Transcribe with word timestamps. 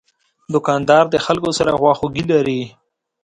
دوکاندار 0.53 1.05
د 1.09 1.15
خلکو 1.25 1.49
سره 1.57 1.71
خواخوږي 1.79 2.23
لري. 2.31 2.61